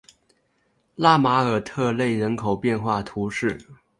[0.95, 3.55] 拉马尔特勒人口变化图示